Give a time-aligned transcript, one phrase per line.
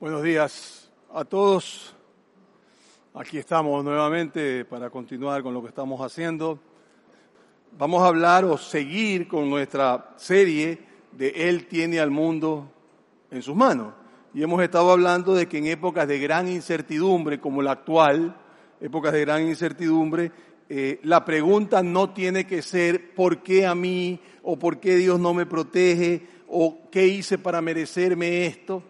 [0.00, 1.92] Buenos días a todos.
[3.14, 6.60] Aquí estamos nuevamente para continuar con lo que estamos haciendo.
[7.76, 10.78] Vamos a hablar o seguir con nuestra serie
[11.10, 12.70] de Él tiene al mundo
[13.32, 13.92] en sus manos.
[14.32, 18.36] Y hemos estado hablando de que en épocas de gran incertidumbre como la actual,
[18.80, 20.30] épocas de gran incertidumbre,
[20.68, 24.20] eh, la pregunta no tiene que ser ¿por qué a mí?
[24.44, 26.24] o ¿por qué Dios no me protege?
[26.46, 28.80] o ¿qué hice para merecerme esto?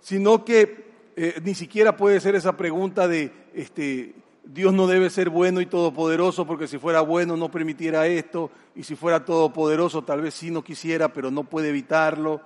[0.00, 5.28] Sino que eh, ni siquiera puede ser esa pregunta de este, Dios no debe ser
[5.28, 10.22] bueno y todopoderoso porque si fuera bueno no permitiera esto y si fuera todopoderoso tal
[10.22, 12.40] vez sí no quisiera pero no puede evitarlo.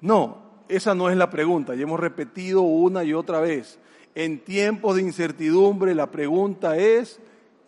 [0.00, 3.80] No, esa no es la pregunta y hemos repetido una y otra vez.
[4.14, 7.18] En tiempos de incertidumbre la pregunta es,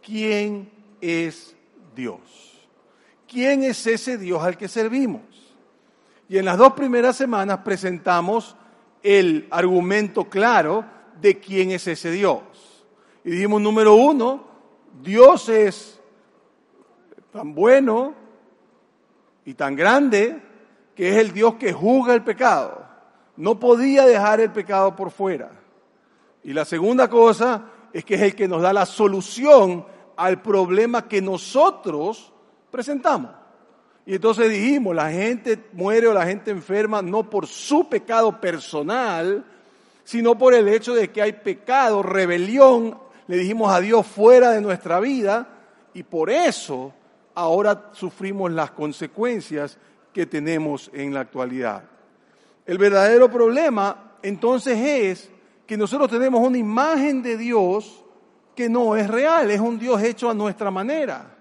[0.03, 1.57] ¿quién es
[1.97, 2.21] Dios?
[3.27, 5.23] ¿Quién es ese Dios al que servimos?
[6.29, 8.57] Y en las dos primeras semanas presentamos
[9.03, 10.85] el argumento claro
[11.21, 12.41] de quién es ese Dios.
[13.25, 14.45] Y dijimos, número uno,
[15.03, 16.01] Dios es
[17.33, 18.15] tan bueno
[19.45, 20.41] y tan grande
[20.95, 22.85] que es el Dios que juzga el pecado.
[23.37, 25.51] No podía dejar el pecado por fuera.
[26.43, 29.87] Y la segunda cosa es que es el que nos da la solución
[30.17, 32.33] al problema que nosotros
[32.71, 33.40] presentamos.
[34.11, 39.45] Y entonces dijimos, la gente muere o la gente enferma no por su pecado personal,
[40.03, 44.61] sino por el hecho de que hay pecado, rebelión, le dijimos a Dios fuera de
[44.61, 45.47] nuestra vida
[45.95, 46.93] y por eso
[47.37, 49.79] ahora sufrimos las consecuencias
[50.13, 51.85] que tenemos en la actualidad.
[52.67, 55.31] El verdadero problema entonces es
[55.69, 58.05] que nosotros tenemos una imagen de Dios
[58.57, 61.37] que no es real, es un Dios hecho a nuestra manera.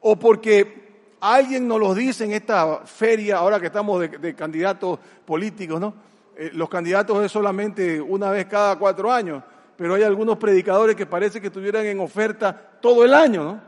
[0.00, 0.83] O porque
[1.26, 5.94] Alguien nos lo dice en esta feria, ahora que estamos de, candidatos políticos, ¿no?
[6.36, 9.42] Eh, los candidatos es solamente una vez cada cuatro años,
[9.74, 13.60] pero hay algunos predicadores que parece que estuvieran en oferta todo el año, ¿no?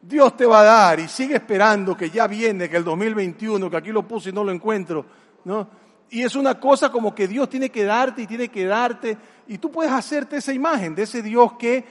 [0.00, 3.76] Dios te va a dar y sigue esperando que ya viene, que el 2021, que
[3.76, 5.04] aquí lo puse y no lo encuentro,
[5.44, 5.68] ¿no?
[6.08, 9.58] Y es una cosa como que Dios tiene que darte y tiene que darte, y
[9.58, 11.84] tú puedes hacerte esa imagen de ese Dios que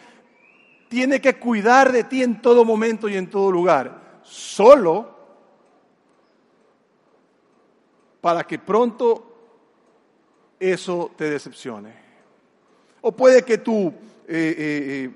[0.87, 5.17] tiene que cuidar de ti en todo momento y en todo lugar solo
[8.21, 9.25] para que pronto
[10.59, 11.93] eso te decepcione.
[13.01, 13.93] O puede que tu eh,
[14.27, 15.11] eh, eh,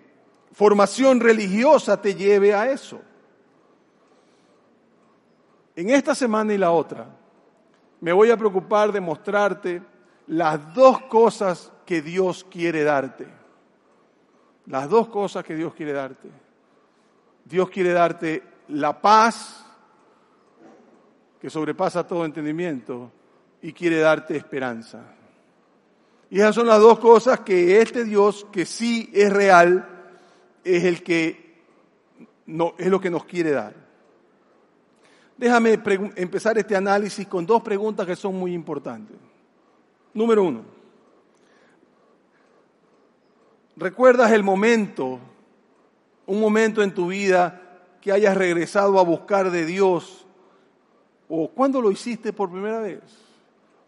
[0.53, 3.01] formación religiosa te lleve a eso.
[5.75, 7.07] En esta semana y la otra,
[7.99, 9.81] me voy a preocupar de mostrarte
[10.27, 13.27] las dos cosas que Dios quiere darte.
[14.65, 16.29] Las dos cosas que Dios quiere darte.
[17.43, 19.65] Dios quiere darte la paz
[21.39, 23.11] que sobrepasa todo entendimiento
[23.61, 25.03] y quiere darte esperanza.
[26.29, 29.87] Y esas son las dos cosas que este Dios, que sí es real,
[30.63, 31.61] es el que
[32.45, 33.73] no, es lo que nos quiere dar.
[35.37, 35.79] Déjame
[36.15, 39.17] empezar este análisis con dos preguntas que son muy importantes.
[40.13, 40.63] Número uno,
[43.75, 45.19] ¿recuerdas el momento,
[46.25, 47.62] un momento en tu vida
[48.03, 50.25] que hayas regresado a buscar de Dios?
[51.29, 52.99] ¿O cuándo lo hiciste por primera vez?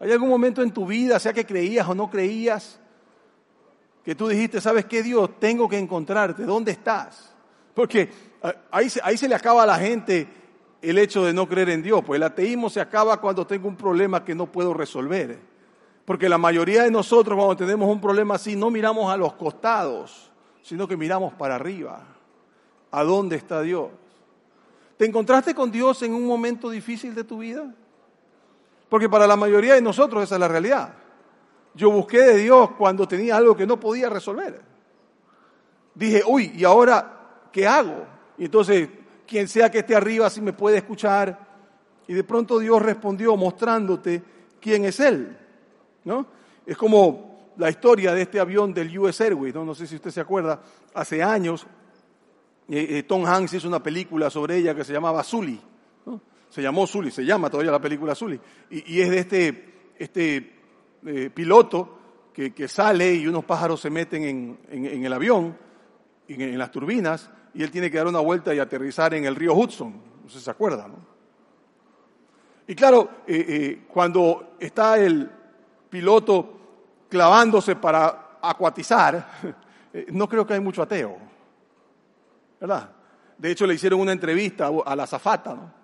[0.00, 2.80] ¿Hay algún momento en tu vida, sea que creías o no creías,
[4.02, 5.38] que tú dijiste, ¿sabes qué Dios?
[5.38, 7.34] Tengo que encontrarte, ¿dónde estás?
[7.74, 8.08] Porque
[8.42, 10.26] ah, ahí, ahí se le acaba a la gente
[10.80, 13.76] el hecho de no creer en Dios, pues el ateísmo se acaba cuando tengo un
[13.76, 15.38] problema que no puedo resolver.
[16.06, 20.30] Porque la mayoría de nosotros cuando tenemos un problema así no miramos a los costados,
[20.62, 22.02] sino que miramos para arriba.
[22.90, 23.90] ¿A dónde está Dios?
[24.96, 27.74] ¿Te encontraste con Dios en un momento difícil de tu vida?
[28.88, 30.94] Porque para la mayoría de nosotros esa es la realidad.
[31.74, 34.62] Yo busqué de Dios cuando tenía algo que no podía resolver.
[35.94, 38.06] Dije, uy, ¿y ahora qué hago?
[38.38, 38.88] Y entonces,
[39.26, 41.38] quien sea que esté arriba, si me puede escuchar.
[42.08, 44.22] Y de pronto Dios respondió mostrándote
[44.60, 45.36] quién es Él.
[46.04, 46.26] ¿no?
[46.64, 49.64] Es como la historia de este avión del US Airways, ¿no?
[49.64, 50.60] no sé si usted se acuerda,
[50.94, 51.66] hace años
[52.68, 55.60] eh, eh, Tom Hanks hizo una película sobre ella que se llamaba Zully.
[56.48, 58.40] Se llamó Zully, se llama todavía la película Zully.
[58.70, 60.54] Y, es de este, este
[61.04, 61.98] eh, piloto
[62.32, 65.56] que, sale y unos pájaros se meten en, el avión,
[66.28, 69.34] en, en, las turbinas, y él tiene que dar una vuelta y aterrizar en el
[69.34, 69.92] río Hudson.
[70.24, 71.16] No sé si se acuerda, ¿no?
[72.68, 73.10] Y claro,
[73.88, 75.30] cuando está el
[75.88, 76.58] piloto
[77.08, 79.28] clavándose para acuatizar,
[80.08, 81.25] no creo que hay mucho ateo.
[82.60, 82.90] ¿Verdad?
[83.38, 85.74] De hecho, le hicieron una entrevista a la zafata,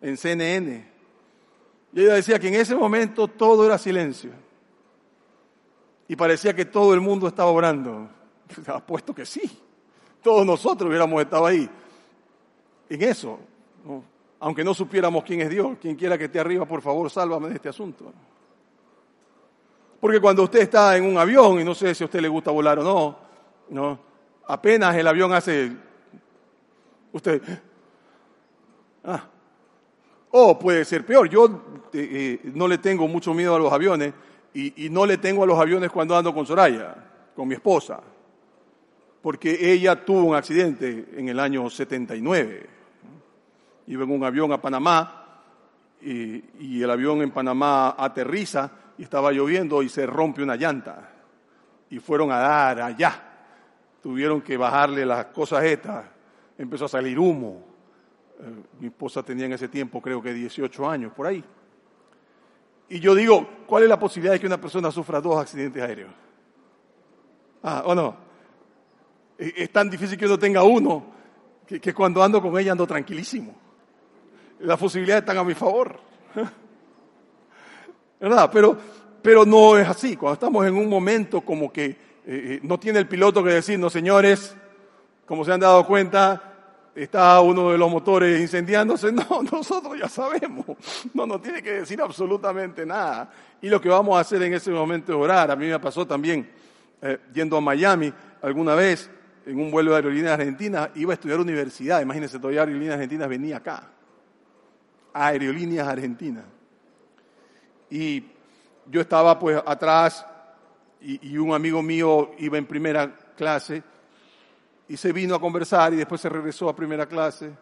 [0.00, 0.92] En CNN.
[1.92, 4.32] Y ella decía que en ese momento todo era silencio.
[6.08, 8.08] y parecía que todo el mundo estaba orando.
[8.66, 9.58] Apuesto que sí.
[10.22, 11.68] Todos nosotros hubiéramos estado ahí.
[12.88, 13.38] En eso.
[14.38, 15.78] Aunque no supiéramos quién es Dios.
[15.80, 18.12] Quien quiera que esté arriba, por favor, sálvame de este asunto.
[20.00, 22.50] Porque cuando usted está en un avión, y no sé si a usted le gusta
[22.50, 23.18] volar o no,
[23.70, 24.06] ¿no?
[24.46, 25.72] apenas el avión hace,
[27.16, 27.42] usted,
[29.04, 29.24] ah,
[30.30, 34.12] o puede ser peor, yo eh, eh, no le tengo mucho miedo a los aviones
[34.54, 36.94] y, no le tengo a los aviones cuando ando con Soraya,
[37.34, 38.00] con mi esposa,
[39.20, 42.66] porque ella tuvo un accidente en el año 79.
[43.88, 45.42] Iba en un avión a Panamá
[46.00, 51.10] y el avión en Panamá aterriza y estaba lloviendo y se rompe una llanta.
[51.90, 53.22] Y fueron a dar allá.
[54.02, 56.15] Tuvieron que bajarle las cosas estas.
[56.58, 57.62] Empezó a salir humo.
[58.40, 61.42] Eh, mi esposa tenía en ese tiempo creo que 18 años, por ahí.
[62.88, 66.10] Y yo digo, ¿cuál es la posibilidad de que una persona sufra dos accidentes aéreos?
[67.62, 68.16] Ah, ¿o no?
[69.38, 71.04] Es tan difícil que uno tenga uno,
[71.66, 73.54] que, cuando ando con ella ando tranquilísimo.
[74.60, 75.98] Las posibilidades están a mi favor.
[78.20, 78.50] ¿verdad?
[78.52, 78.78] Pero,
[79.22, 80.16] pero no es así.
[80.16, 83.78] Cuando estamos en un momento como que eh, eh, no tiene el piloto que decir,
[83.78, 84.56] no señores,
[85.26, 86.54] como se han dado cuenta,
[86.94, 89.12] está uno de los motores incendiándose.
[89.16, 90.64] No, nosotros ya sabemos.
[91.12, 93.30] No nos tiene que decir absolutamente nada.
[93.60, 95.50] Y lo que vamos a hacer en ese momento es orar.
[95.50, 96.48] A mí me pasó también
[97.02, 98.12] eh, yendo a Miami
[98.42, 99.10] alguna vez
[99.44, 102.02] en un vuelo de aerolíneas argentinas, iba a estudiar universidad.
[102.02, 103.90] Imagínense, todavía aerolíneas argentinas venía acá.
[105.12, 106.44] Aerolíneas argentinas.
[107.88, 108.24] Y
[108.90, 110.26] yo estaba pues atrás
[111.00, 113.82] y, un amigo mío iba en primera clase
[114.88, 117.52] y se vino a conversar y después se regresó a primera clase.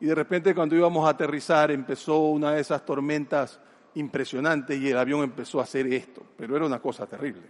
[0.00, 3.60] Y de repente cuando íbamos a aterrizar empezó una de esas tormentas
[3.94, 7.46] impresionantes y el avión empezó a hacer esto, pero era una cosa terrible.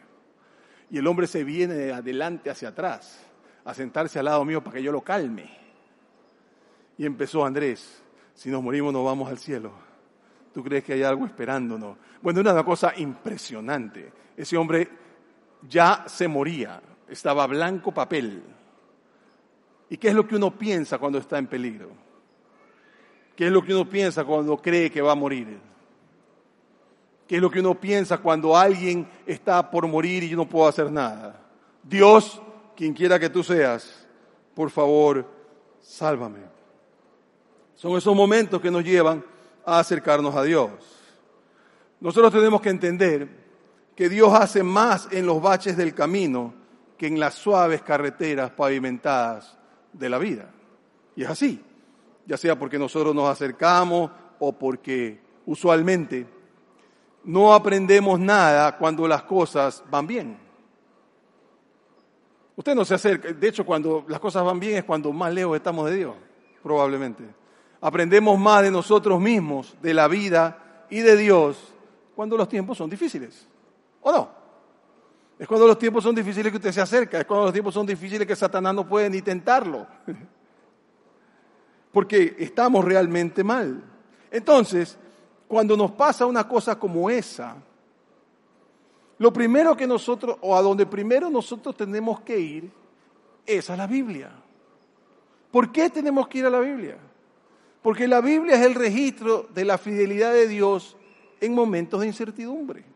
[0.90, 3.20] Y el hombre se viene de adelante hacia atrás
[3.64, 5.48] a sentarse al lado mío para que yo lo calme.
[6.98, 8.02] Y empezó Andrés,
[8.34, 9.72] si nos morimos nos vamos al cielo.
[10.52, 11.96] ¿Tú crees que hay algo esperándonos?
[12.20, 14.12] Bueno, era una cosa impresionante.
[14.36, 14.88] Ese hombre
[15.68, 18.42] ya se moría, estaba blanco papel.
[19.90, 21.90] ¿Y qué es lo que uno piensa cuando está en peligro?
[23.34, 25.58] ¿Qué es lo que uno piensa cuando cree que va a morir?
[27.26, 30.68] ¿Qué es lo que uno piensa cuando alguien está por morir y yo no puedo
[30.68, 31.40] hacer nada?
[31.82, 32.40] Dios,
[32.76, 34.06] quien quiera que tú seas,
[34.54, 35.26] por favor,
[35.80, 36.40] sálvame.
[37.74, 39.24] Son esos momentos que nos llevan
[39.66, 40.70] a acercarnos a Dios.
[41.98, 43.28] Nosotros tenemos que entender
[43.96, 46.54] que Dios hace más en los baches del camino
[46.96, 49.59] que en las suaves carreteras pavimentadas
[49.92, 50.50] de la vida.
[51.16, 51.62] Y es así,
[52.26, 56.26] ya sea porque nosotros nos acercamos o porque usualmente
[57.24, 60.38] no aprendemos nada cuando las cosas van bien.
[62.56, 65.56] Usted no se acerca, de hecho cuando las cosas van bien es cuando más lejos
[65.56, 66.14] estamos de Dios,
[66.62, 67.40] probablemente
[67.80, 71.74] aprendemos más de nosotros mismos, de la vida y de Dios
[72.14, 73.48] cuando los tiempos son difíciles.
[74.02, 74.39] ¿O no?
[75.40, 77.86] Es cuando los tiempos son difíciles que usted se acerca, es cuando los tiempos son
[77.86, 79.86] difíciles que Satanás no puede ni tentarlo.
[81.92, 83.82] Porque estamos realmente mal.
[84.30, 84.98] Entonces,
[85.48, 87.56] cuando nos pasa una cosa como esa,
[89.16, 92.70] lo primero que nosotros, o a donde primero nosotros tenemos que ir,
[93.46, 94.30] es a la Biblia.
[95.50, 96.98] ¿Por qué tenemos que ir a la Biblia?
[97.80, 100.98] Porque la Biblia es el registro de la fidelidad de Dios
[101.40, 102.89] en momentos de incertidumbre.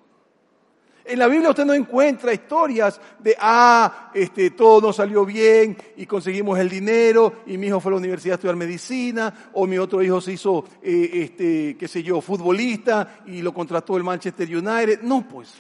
[1.06, 6.06] En la Biblia usted no encuentra historias de, ah, este, todo nos salió bien y
[6.06, 9.76] conseguimos el dinero y mi hijo fue a la universidad a estudiar medicina o mi
[9.76, 14.49] otro hijo se hizo, eh, este, qué sé yo, futbolista y lo contrató el Manchester
[14.49, 15.02] United.
[15.02, 15.52] No, pues.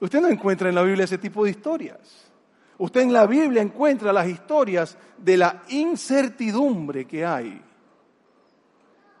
[0.00, 2.32] Usted no encuentra en la Biblia ese tipo de historias.
[2.76, 7.62] Usted en la Biblia encuentra las historias de la incertidumbre que hay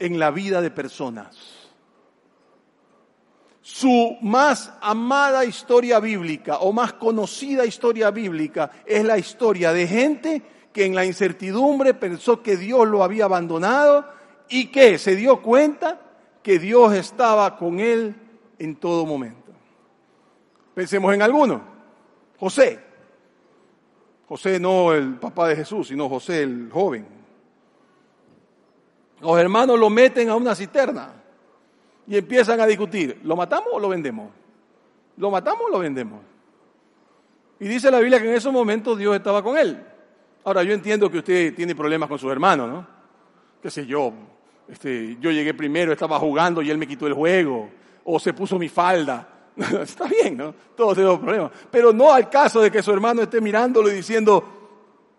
[0.00, 1.53] en la vida de personas.
[3.64, 10.42] Su más amada historia bíblica o más conocida historia bíblica es la historia de gente
[10.70, 14.06] que en la incertidumbre pensó que Dios lo había abandonado
[14.50, 15.98] y que se dio cuenta
[16.42, 18.14] que Dios estaba con él
[18.58, 19.50] en todo momento.
[20.74, 21.62] Pensemos en alguno.
[22.38, 22.78] José,
[24.28, 27.06] José no el papá de Jesús, sino José el joven.
[29.22, 31.23] Los hermanos lo meten a una cisterna
[32.06, 34.30] y empiezan a discutir, ¿lo matamos o lo vendemos?
[35.16, 36.20] ¿Lo matamos o lo vendemos?
[37.60, 39.82] Y dice la Biblia que en esos momentos Dios estaba con él.
[40.44, 42.86] Ahora, yo entiendo que usted tiene problemas con sus hermanos, ¿no?
[43.62, 44.12] Qué sé yo,
[44.68, 47.70] este, yo llegué primero, estaba jugando y él me quitó el juego,
[48.04, 49.34] o se puso mi falda,
[49.82, 50.54] Está bien, ¿no?
[50.76, 51.52] Todos tenemos problemas.
[51.70, 54.44] Pero no al caso de que su hermano esté mirándolo y diciendo,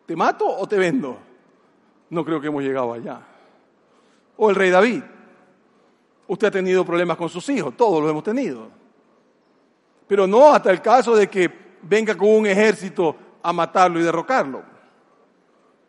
[0.06, 1.18] ¿te mato o te vendo?
[2.10, 3.22] No creo que hemos llegado allá.
[4.38, 5.04] O el rey David.
[6.28, 8.68] Usted ha tenido problemas con sus hijos, todos los hemos tenido.
[10.08, 11.52] Pero no hasta el caso de que
[11.84, 14.64] venga con un ejército a matarlo y derrocarlo.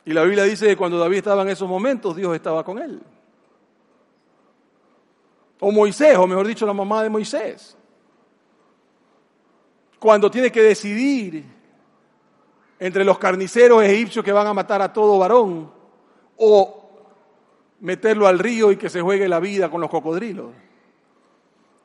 [0.05, 3.03] Y la Biblia dice que cuando David estaba en esos momentos, Dios estaba con él.
[5.61, 7.77] O Moisés, o mejor dicho, la mamá de Moisés.
[9.99, 11.45] Cuando tiene que decidir
[12.79, 15.73] entre los carniceros egipcios que van a matar a todo varón
[16.37, 16.86] o
[17.81, 20.53] meterlo al río y que se juegue la vida con los cocodrilos.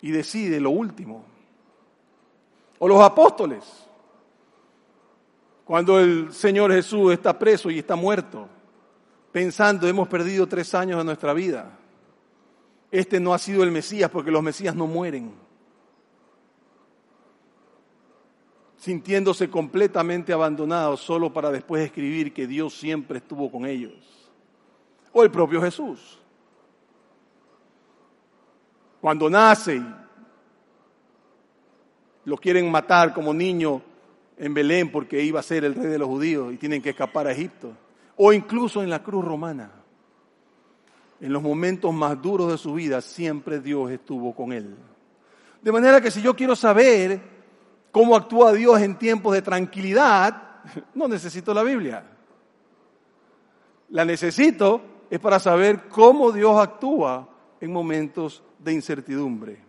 [0.02, 1.24] Y decide lo último.
[2.80, 3.64] O los apóstoles.
[5.66, 8.48] Cuando el Señor Jesús está preso y está muerto,
[9.32, 11.78] pensando, hemos perdido tres años de nuestra vida.
[12.90, 15.32] Este no ha sido el Mesías porque los Mesías no mueren.
[18.78, 24.21] Sintiéndose completamente abandonados solo para después escribir que Dios siempre estuvo con ellos.
[25.14, 26.20] O el propio Jesús.
[29.00, 29.82] Cuando nace,
[32.26, 33.82] lo quieren matar como niño
[34.38, 37.28] en Belén porque iba a ser el rey de los judíos y tienen que escapar
[37.28, 37.74] a Egipto.
[38.18, 39.72] O incluso en la cruz romana
[41.22, 44.76] en los momentos más duros de su vida, siempre Dios estuvo con él.
[45.62, 47.22] De manera que si yo quiero saber
[47.92, 50.62] cómo actúa Dios en tiempos de tranquilidad,
[50.96, 52.04] no necesito la Biblia.
[53.90, 57.28] La necesito es para saber cómo Dios actúa
[57.60, 59.62] en momentos de incertidumbre.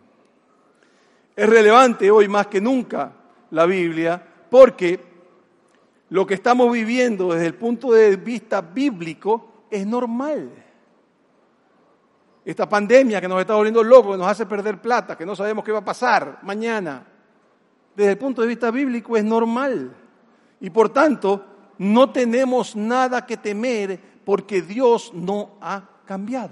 [1.35, 3.11] Es relevante hoy más que nunca
[3.51, 5.03] la Biblia porque
[6.11, 10.49] lo que estamos viviendo desde el punto de vista bíblico es normal.
[12.45, 15.65] Esta pandemia que nos está volviendo locos, que nos hace perder plata, que no sabemos
[15.65, 17.05] qué va a pasar mañana,
[17.93, 19.93] desde el punto de vista bíblico es normal.
[20.61, 21.43] Y por tanto,
[21.79, 26.51] no tenemos nada que temer porque Dios no ha cambiado.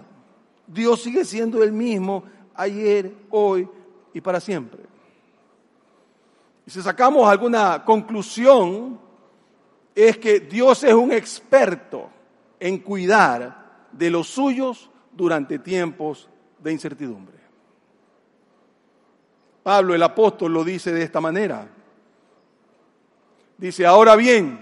[0.68, 2.24] Dios sigue siendo el mismo
[2.56, 3.68] ayer, hoy
[4.14, 4.82] y para siempre.
[6.66, 9.00] Y si sacamos alguna conclusión,
[9.94, 12.10] es que Dios es un experto
[12.60, 17.42] en cuidar de los suyos durante tiempos de incertidumbre.
[19.64, 21.68] Pablo el apóstol lo dice de esta manera.
[23.58, 24.60] Dice, ahora bien,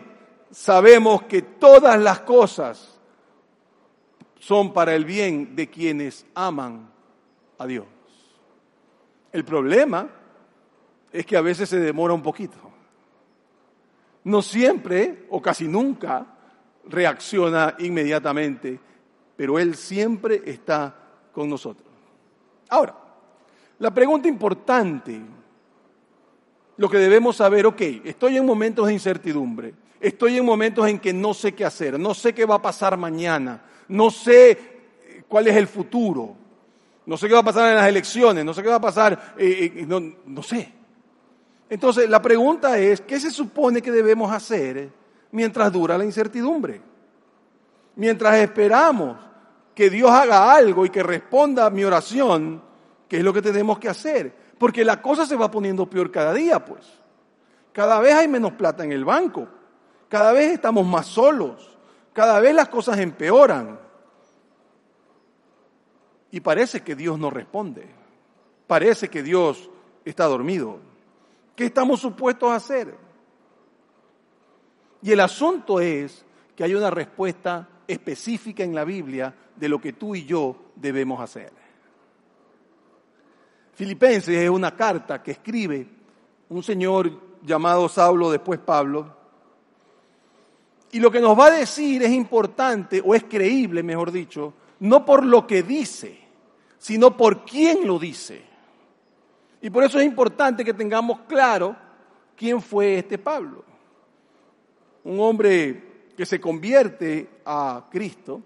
[0.51, 2.98] sabemos que todas las cosas
[4.39, 6.89] son para el bien de quienes aman
[7.57, 7.85] a Dios.
[9.31, 10.09] El problema
[11.11, 12.57] es que a veces se demora un poquito.
[14.23, 16.25] No siempre o casi nunca
[16.85, 18.79] reacciona inmediatamente
[19.39, 20.93] pero Él siempre está
[21.31, 21.87] con nosotros.
[22.67, 22.93] Ahora,
[23.77, 25.17] la pregunta importante,
[26.75, 31.13] lo que debemos saber, ok, estoy en momentos de incertidumbre, estoy en momentos en que
[31.13, 34.57] no sé qué hacer, no sé qué va a pasar mañana, no sé
[35.27, 36.35] cuál es el futuro,
[37.05, 39.35] no sé qué va a pasar en las elecciones, no sé qué va a pasar,
[39.37, 40.71] eh, eh, no, no sé.
[41.69, 44.89] Entonces, la pregunta es, ¿qué se supone que debemos hacer
[45.31, 46.81] mientras dura la incertidumbre?
[47.95, 49.17] Mientras esperamos
[49.75, 52.61] que Dios haga algo y que responda a mi oración,
[53.07, 54.33] que es lo que tenemos que hacer.
[54.57, 56.85] Porque la cosa se va poniendo peor cada día, pues.
[57.71, 59.47] Cada vez hay menos plata en el banco.
[60.09, 61.68] Cada vez estamos más solos.
[62.13, 63.79] Cada vez las cosas empeoran.
[66.31, 67.87] Y parece que Dios no responde.
[68.67, 69.69] Parece que Dios
[70.05, 70.79] está dormido.
[71.55, 72.95] ¿Qué estamos supuestos a hacer?
[75.01, 76.25] Y el asunto es
[76.55, 81.19] que hay una respuesta específica en la Biblia de lo que tú y yo debemos
[81.19, 81.51] hacer.
[83.73, 85.87] Filipenses es una carta que escribe
[86.49, 87.11] un señor
[87.41, 89.15] llamado Saulo, después Pablo,
[90.91, 95.05] y lo que nos va a decir es importante, o es creíble, mejor dicho, no
[95.05, 96.19] por lo que dice,
[96.77, 98.41] sino por quién lo dice.
[99.61, 101.75] Y por eso es importante que tengamos claro
[102.35, 103.63] quién fue este Pablo.
[105.03, 108.41] Un hombre que se convierte a Cristo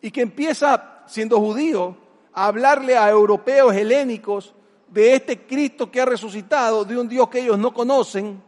[0.00, 1.96] y que empieza, siendo judío,
[2.32, 4.54] a hablarle a europeos helénicos
[4.88, 8.42] de este Cristo que ha resucitado, de un Dios que ellos no conocen,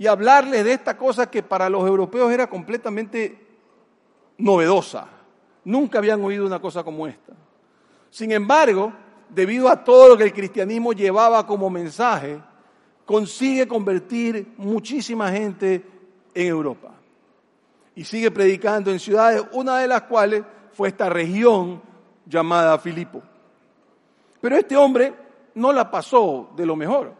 [0.00, 3.38] y hablarles de esta cosa que para los europeos era completamente
[4.38, 5.06] novedosa.
[5.62, 7.34] Nunca habían oído una cosa como esta.
[8.08, 8.94] Sin embargo,
[9.28, 12.40] debido a todo lo que el cristianismo llevaba como mensaje,
[13.04, 15.84] consigue convertir muchísima gente
[16.32, 16.94] en Europa
[17.94, 20.42] y sigue predicando en ciudades, una de las cuales
[20.72, 21.82] fue esta región
[22.24, 23.20] llamada Filipo.
[24.40, 25.12] Pero este hombre
[25.56, 27.12] no la pasó de lo mejor.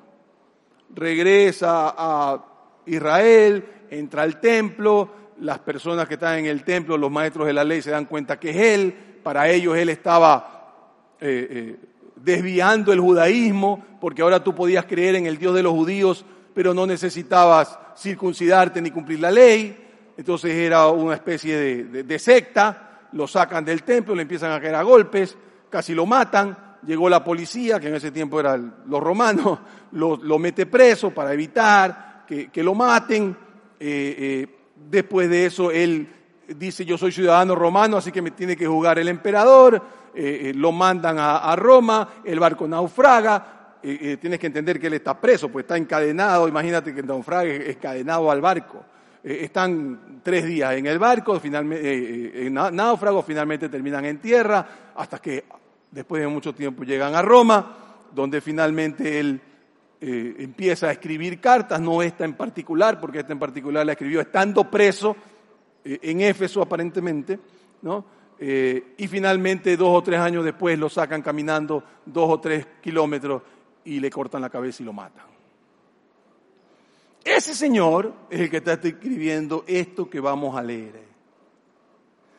[0.94, 2.46] regresa a
[2.86, 5.10] Israel, entra al templo,
[5.40, 8.38] las personas que están en el templo, los maestros de la ley, se dan cuenta
[8.38, 11.76] que es él, para ellos él estaba eh, eh,
[12.16, 16.74] desviando el judaísmo, porque ahora tú podías creer en el Dios de los judíos, pero
[16.74, 19.76] no necesitabas circuncidarte ni cumplir la ley,
[20.16, 24.82] entonces era una especie de, secta, lo sacan del templo, le empiezan a caer a
[24.82, 25.36] golpes,
[25.70, 29.60] casi lo matan, llegó la policía, que en ese tiempo eran los romanos,
[29.92, 32.09] lo, mete preso para evitar
[32.52, 33.36] que, lo maten.
[33.78, 34.46] Eh,
[34.88, 36.08] Después de eso, él
[36.48, 39.82] dice, yo soy ciudadano romano, así que me tiene que jugar el emperador,
[40.14, 44.94] eh, eh, lo mandan a, Roma, el barco naufraga, eh, tienes que entender que él
[44.94, 48.84] está preso, pues está encadenado, imagínate que naufrague encadenado al barco.
[49.22, 55.44] están tres días en el barco, finalmente, en náufrago, finalmente terminan en tierra, hasta que
[55.90, 57.76] después de mucho tiempo llegan a Roma,
[58.12, 59.40] donde finalmente él
[60.02, 64.22] eh, empieza a escribir cartas, no esta en particular, porque esta en particular la escribió
[64.22, 65.14] estando preso
[65.84, 67.38] eh, en Éfeso aparentemente,
[67.82, 68.04] ¿no?
[68.38, 73.42] Eh, y finalmente dos o tres años después lo sacan caminando dos o tres kilómetros
[73.84, 75.26] y le cortan la cabeza y lo matan.
[77.22, 81.02] Ese señor es el que está escribiendo esto que vamos a leer.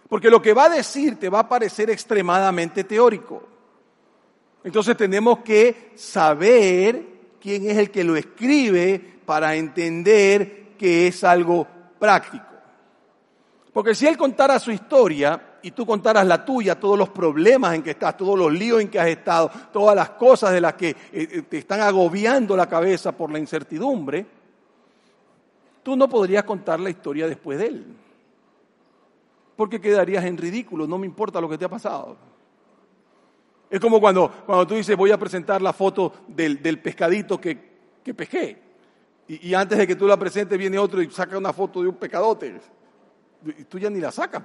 [0.10, 3.48] Porque lo que va a decir te va a parecer extremadamente teórico.
[4.63, 7.11] Entonces tenemos que saber
[7.41, 11.67] quién es el que lo escribe para entender que es algo
[12.00, 12.45] práctico.
[13.74, 17.83] Porque si él contara su historia y tú contaras la tuya, todos los problemas en
[17.83, 20.89] que estás, todos los líos en que has estado, todas las cosas de las que
[20.89, 24.25] eh, eh, te están agobiando la cabeza por la incertidumbre,
[25.83, 27.86] tú no podrías contar la historia después de él.
[29.55, 32.31] Porque quedarías en ridículo, no me importa lo que te ha pasado.
[33.72, 37.58] Es como cuando, cuando tú dices, voy a presentar la foto del, pescadito que,
[38.04, 38.62] que pesqué.
[39.30, 41.96] Y, antes de que tú la presentes viene otro y saca una foto de un
[41.96, 42.60] pescadote.
[43.45, 44.43] Y tú ya ni la sacas,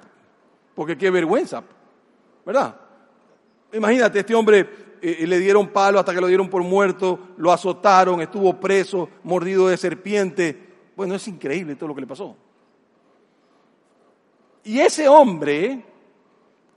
[0.77, 1.65] porque qué vergüenza,
[2.45, 2.77] ¿verdad?
[3.73, 4.61] Imagínate, este hombre
[5.03, 9.09] eh, eh, le dieron palo hasta que lo dieron por muerto, lo azotaron, estuvo preso,
[9.25, 10.75] mordido de serpiente.
[10.95, 12.37] Bueno, es increíble todo lo que le pasó.
[14.63, 15.85] Y ese hombre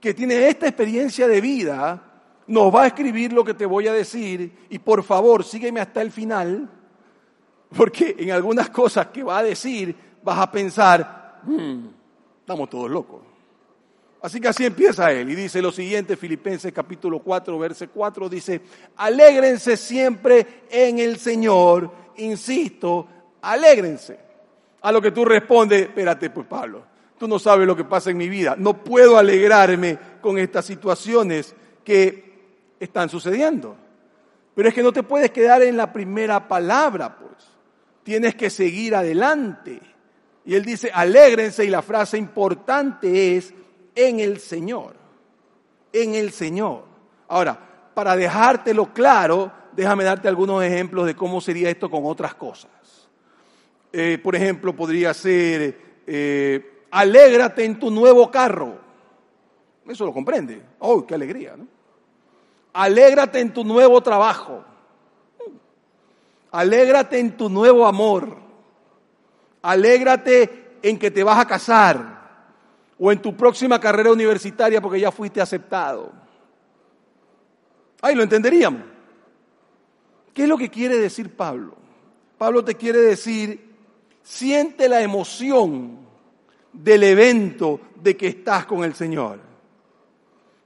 [0.00, 2.09] que tiene esta experiencia de vida,
[2.50, 6.02] nos va a escribir lo que te voy a decir y por favor sígueme hasta
[6.02, 6.68] el final,
[7.76, 11.86] porque en algunas cosas que va a decir vas a pensar, hmm,
[12.40, 13.20] estamos todos locos.
[14.20, 18.60] Así que así empieza él y dice lo siguiente, Filipenses capítulo 4, verso 4, dice,
[18.96, 23.06] alégrense siempre en el Señor, insisto,
[23.42, 24.18] alégrense.
[24.82, 26.82] A lo que tú respondes, espérate pues Pablo,
[27.16, 31.54] tú no sabes lo que pasa en mi vida, no puedo alegrarme con estas situaciones
[31.84, 32.29] que
[32.80, 33.76] están sucediendo.
[34.54, 37.48] Pero es que no te puedes quedar en la primera palabra, pues.
[38.02, 39.80] Tienes que seguir adelante.
[40.44, 43.54] Y él dice, alégrense y la frase importante es
[43.94, 44.96] en el Señor.
[45.92, 46.84] En el Señor.
[47.28, 52.70] Ahora, para dejártelo claro, déjame darte algunos ejemplos de cómo sería esto con otras cosas.
[53.92, 58.78] Eh, por ejemplo, podría ser, eh, alégrate en tu nuevo carro.
[59.86, 60.62] Eso lo comprende.
[60.78, 61.56] ¡Oh, qué alegría!
[61.56, 61.66] ¿no?
[62.72, 64.64] Alégrate en tu nuevo trabajo.
[66.52, 68.36] Alégrate en tu nuevo amor.
[69.62, 72.20] Alégrate en que te vas a casar
[72.98, 76.12] o en tu próxima carrera universitaria porque ya fuiste aceptado.
[78.02, 78.82] Ahí lo entenderíamos.
[80.32, 81.76] ¿Qué es lo que quiere decir Pablo?
[82.38, 83.74] Pablo te quiere decir,
[84.22, 85.98] siente la emoción
[86.72, 89.40] del evento de que estás con el Señor.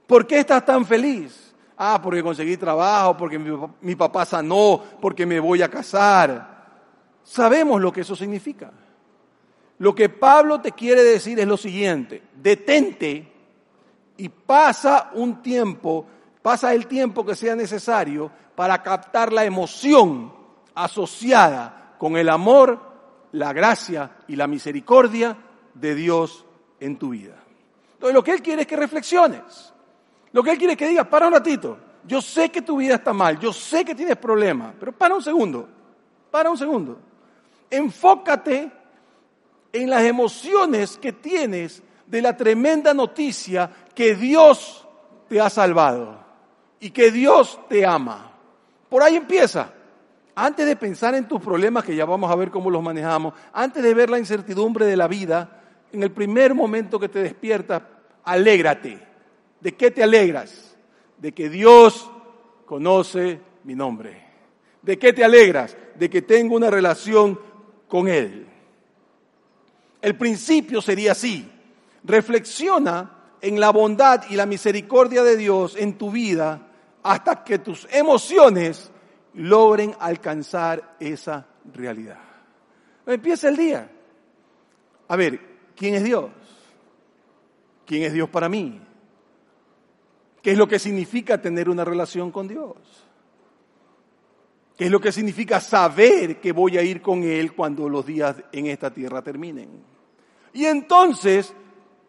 [0.07, 1.44] ¿Por qué estás tan feliz?
[1.77, 6.55] Ah, porque conseguí trabajo, porque mi, papá sanó, porque me voy a casar.
[7.23, 8.71] Sabemos lo que eso significa.
[9.79, 13.31] Lo que Pablo te quiere decir es lo siguiente, detente
[14.15, 16.05] y pasa un tiempo,
[16.41, 20.33] pasa el tiempo que sea necesario para captar la emoción
[20.75, 22.79] asociada con el amor,
[23.33, 25.37] la gracia y la misericordia
[25.73, 26.45] de Dios
[26.79, 27.35] en tu vida.
[27.93, 29.73] Entonces lo que Él quiere es que reflexiones.
[30.35, 32.95] Lo que Él quiere es que digas, para un ratito, yo sé que tu vida
[32.95, 35.65] está mal, yo sé que tienes problemas, pero para un segundo,
[36.29, 36.99] para un segundo.
[37.69, 38.69] Enfócate
[39.71, 44.85] en las emociones que tienes de la tremenda noticia que Dios
[45.29, 46.19] te ha salvado
[46.81, 48.29] y que Dios te ama.
[48.89, 49.71] Por ahí empieza.
[50.35, 53.81] Antes de pensar en tus problemas, que ya vamos a ver cómo los manejamos, antes
[53.81, 55.61] de ver la incertidumbre de la vida,
[55.93, 57.83] en el primer momento que te despiertas,
[58.25, 59.14] alégrate
[59.59, 60.75] ¿De qué te alegras?
[61.17, 62.09] De que Dios
[62.65, 64.23] conoce mi nombre.
[64.81, 65.75] ¿De qué te alegras?
[65.95, 67.39] De que tengo una relación
[67.87, 68.47] con Él.
[70.01, 71.49] El principio sería así.
[72.03, 76.67] Reflexiona en la bondad y la misericordia de Dios en tu vida
[77.03, 78.91] hasta que tus emociones
[79.35, 82.19] logren alcanzar esa realidad.
[83.05, 83.89] Empieza el día.
[85.07, 85.39] A ver,
[85.75, 86.31] ¿quién es Dios?
[87.85, 88.81] ¿Quién es Dios para mí?
[90.45, 92.75] ¿Qué es lo que significa tener una relación con Dios?
[94.77, 98.35] ¿Qué es lo que significa saber que voy a ir con Él cuando los días
[98.51, 99.67] en esta tierra terminen?
[100.53, 101.51] Y entonces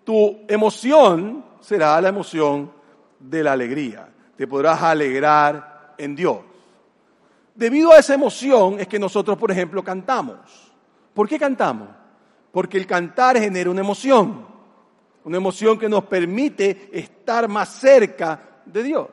[0.05, 2.71] tu emoción será la emoción
[3.19, 4.07] de la alegría.
[4.37, 6.41] Te podrás alegrar en Dios.
[7.55, 10.71] Debido a esa emoción es que nosotros, por ejemplo, cantamos.
[11.15, 11.89] ¿Por qué cantamos?
[12.53, 14.47] Porque el cantar genera una emoción,
[15.27, 19.09] una emoción que nos permite estar más cerca de Dios.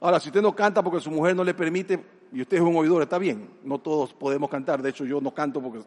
[0.00, 1.98] Ahora, si usted no canta porque su mujer no le permite
[2.30, 5.32] y usted es un oidor, está bien, no todos podemos cantar, de hecho yo no
[5.32, 5.80] canto porque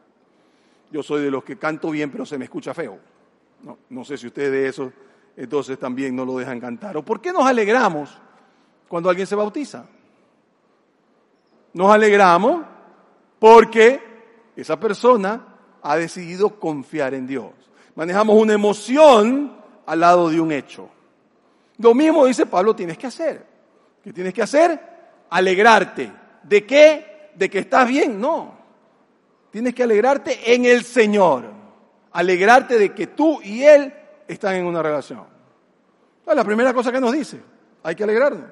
[0.92, 2.98] yo soy de los que canto bien pero se me escucha feo.
[3.90, 4.92] No, sé si usted de eso
[5.38, 6.98] entonces también no lo dejan cantar.
[6.98, 8.18] ¿O por qué nos alegramos
[8.88, 9.86] cuando alguien se bautiza?
[11.74, 12.66] Nos alegramos
[13.38, 14.02] porque
[14.56, 15.46] esa persona
[15.84, 17.61] ha decidido confiar en Dios.
[17.96, 20.90] Manejamos una emoción al lado de un hecho.
[21.78, 23.46] Lo mismo dice Pablo, tienes que hacer.
[24.04, 24.80] ¿Qué tienes que hacer?
[25.30, 26.12] Alegrarte.
[26.44, 27.32] ¿De qué?
[27.36, 28.20] ¿De que estás bien?
[28.20, 28.54] No.
[29.50, 31.46] Tienes que alegrarte en el Señor.
[32.14, 33.94] Alegrarte de que tú y Él
[34.28, 35.26] están en una relación.
[36.26, 37.42] Es la primera cosa que nos dice.
[37.84, 38.50] Hay que alegrarnos.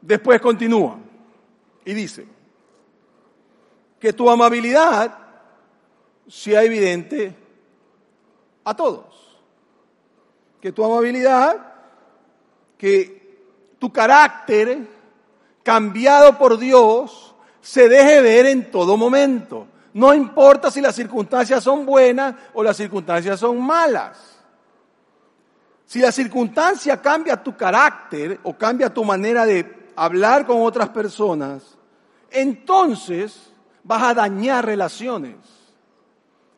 [0.00, 0.98] Después continúa
[1.84, 2.26] y dice,
[3.98, 5.16] que tu amabilidad
[6.28, 7.34] sea evidente
[8.64, 9.04] a todos.
[10.60, 11.74] Que tu amabilidad,
[12.78, 13.24] que
[13.78, 14.86] tu carácter
[15.62, 19.66] cambiado por Dios se deje ver en todo momento.
[19.94, 24.18] No importa si las circunstancias son buenas o las circunstancias son malas.
[25.86, 31.62] Si la circunstancia cambia tu carácter o cambia tu manera de hablar con otras personas,
[32.30, 33.52] entonces
[33.84, 35.36] vas a dañar relaciones.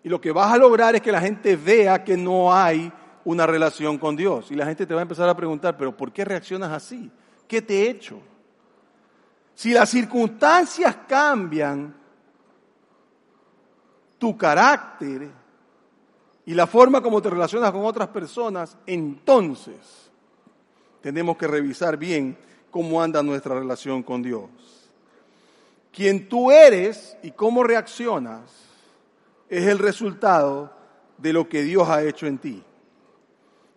[0.06, 2.92] Y lo que vas a lograr es que la gente vea que no hay
[3.24, 4.52] una relación con Dios.
[4.52, 7.10] Y la gente te va a empezar a preguntar, pero ¿por qué reaccionas así?
[7.48, 8.20] ¿Qué te he hecho?
[9.56, 11.92] Si las circunstancias cambian
[14.16, 15.28] tu carácter
[16.44, 20.08] y la forma como te relacionas con otras personas, entonces
[21.00, 22.38] tenemos que revisar bien
[22.70, 24.48] cómo anda nuestra relación con Dios.
[25.92, 28.65] Quien tú eres y cómo reaccionas
[29.48, 30.72] es el resultado
[31.18, 32.62] de lo que Dios ha hecho en ti.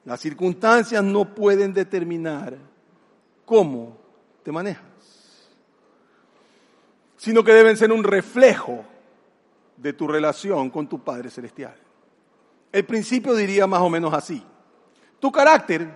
[0.05, 2.57] Las circunstancias no pueden determinar
[3.45, 3.97] cómo
[4.43, 4.83] te manejas,
[7.17, 8.83] sino que deben ser un reflejo
[9.77, 11.75] de tu relación con tu Padre Celestial.
[12.71, 14.43] El principio diría más o menos así.
[15.19, 15.89] Tu carácter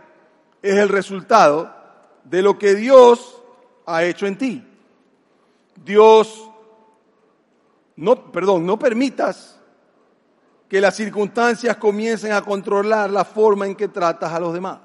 [0.62, 1.74] es el resultado
[2.24, 3.42] de lo que Dios
[3.86, 4.64] ha hecho en ti.
[5.84, 6.50] Dios,
[7.96, 9.53] no, perdón, no permitas
[10.74, 14.80] que las circunstancias comiencen a controlar la forma en que tratas a los demás.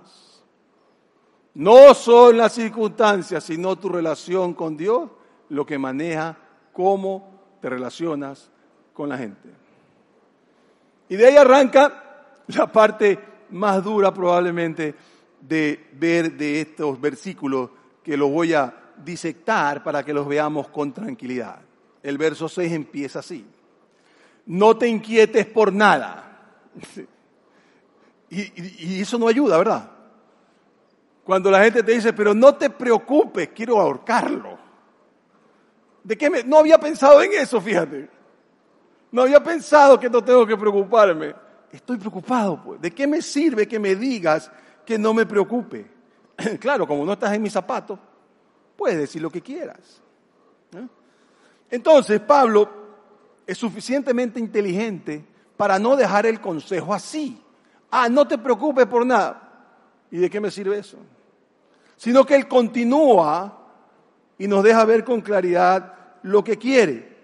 [1.55, 5.09] No son las circunstancias, sino tu relación con Dios
[5.49, 6.37] lo que maneja
[6.75, 8.51] cómo te relacionas
[8.93, 9.49] con la gente.
[11.09, 14.95] Y de ahí arranca la parte más dura probablemente
[15.41, 17.71] de ver de estos versículos
[18.05, 21.63] que los voy a disectar para que los veamos con tranquilidad.
[22.03, 23.47] El verso 6 empieza así.
[24.49, 26.25] No te inquietes por nada.
[28.31, 29.91] Y, eso no ayuda, ¿verdad?
[31.25, 34.59] Cuando la gente te dice, pero no te preocupes, quiero ahorcarlo.
[36.05, 36.43] ¿De qué me...
[36.43, 38.11] No había pensado en eso, fíjate.
[39.11, 41.35] No había pensado que no tengo que preocuparme.
[41.73, 42.83] Estoy preocupado, pues.
[42.83, 44.53] ¿De qué me sirve que me digas
[44.85, 45.91] que no me preocupe?
[46.61, 47.99] claro, como no estás en mis zapatos,
[48.77, 50.03] puedes decir lo que quieras.
[51.71, 52.78] Entonces, Pablo
[53.49, 55.25] es suficientemente inteligente
[55.57, 57.43] para no dejar el consejo así.
[57.91, 59.71] Ah, no te preocupes por nada.
[60.11, 60.99] ¿Y de qué me sirve eso?
[61.97, 63.59] Sino que él continúa
[64.37, 67.17] y nos deja ver con claridad lo que quiere.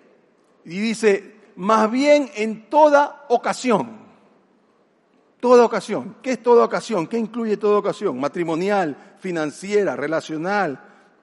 [0.65, 3.99] Y dice, más bien en toda ocasión.
[5.41, 6.17] Toda ocasión.
[6.23, 7.07] ¿Qué es toda ocasión?
[7.07, 8.19] ¿Qué incluye toda ocasión?
[8.19, 10.81] Matrimonial, financiera, relacional,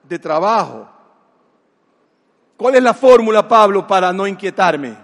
[0.08, 0.88] de trabajo.
[2.62, 4.96] ¿Cuál es la fórmula, Pablo, para no inquietarme?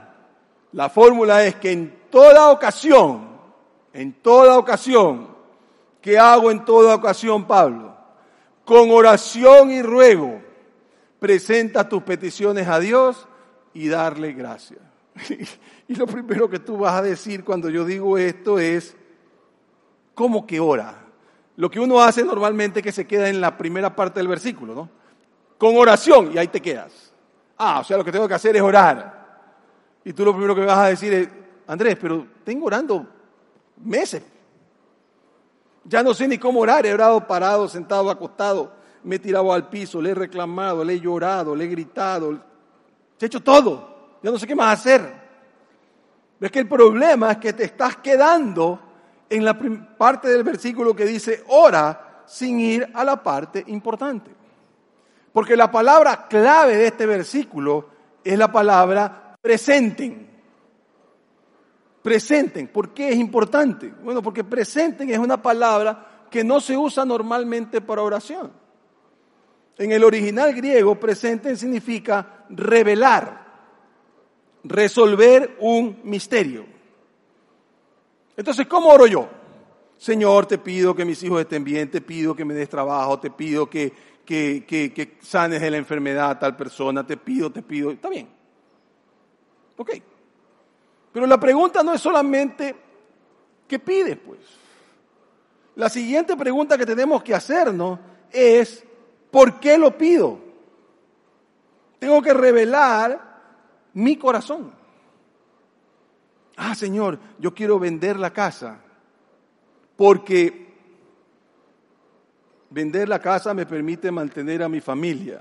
[0.71, 3.31] La fórmula es que en toda ocasión,
[3.93, 5.27] en toda ocasión,
[6.01, 7.97] ¿qué hago en toda ocasión, Pablo?
[8.65, 10.41] Con oración y ruego,
[11.19, 13.27] presenta tus peticiones a Dios
[13.75, 14.79] y darle gracias.
[15.89, 18.97] Y lo primero que tú vas a decir cuando yo digo esto es,
[20.15, 20.95] ¿cómo que ora?
[21.57, 24.77] Lo que uno hace normalmente es que se queda en la primera parte del versículo,
[24.77, 24.91] ¿no?
[25.59, 27.08] Con oración y ahí te quedas.
[27.59, 29.19] Ah, o sea, lo que tengo que hacer es orar.
[30.05, 31.29] Y tú lo primero que me vas a decir es,
[31.67, 33.07] Andrés, pero tengo orando
[33.85, 34.23] meses.
[35.85, 39.69] Ya no sé ni cómo orar, he orado parado, sentado, acostado, me he tirado al
[39.69, 42.39] piso, le he reclamado, le he llorado, le he gritado,
[43.21, 44.19] he hecho todo.
[44.23, 45.29] Ya no sé qué más hacer.
[46.41, 48.81] Es que el problema es que te estás quedando
[49.29, 49.59] en la
[49.97, 54.31] parte del versículo que dice ora sin ir a la parte importante.
[55.33, 57.89] Porque la palabra clave de este versículo
[58.25, 60.27] es la palabra presenten.
[62.03, 62.69] Presenten.
[62.69, 63.93] ¿Por qué es importante?
[64.03, 68.53] Bueno, porque presenten es una palabra que no se usa normalmente para oración.
[69.77, 73.47] En el original griego, presenten significa revelar,
[74.65, 76.67] resolver un misterio.
[78.37, 79.29] Entonces, ¿cómo oro yo?
[79.97, 83.31] Señor, te pido que mis hijos estén bien, te pido que me des trabajo, te
[83.31, 83.93] pido que,
[84.29, 87.91] que, que, sanes de la enfermedad a tal persona, te pido, te pido.
[87.91, 88.29] Está bien.
[89.77, 89.91] Ok.
[91.13, 92.77] Pero la pregunta no es solamente,
[93.67, 94.19] ¿qué pides?
[94.19, 94.41] Pues.
[95.77, 97.99] La siguiente pregunta que tenemos que hacernos
[98.31, 98.85] es,
[99.31, 100.39] ¿Por qué lo pido?
[101.99, 103.41] Tengo que revelar
[103.95, 104.73] mi corazón.
[106.57, 108.81] Ah, Señor, yo quiero vender la casa
[109.97, 110.68] porque
[112.71, 115.41] vender la casa me permite mantener a mi familia.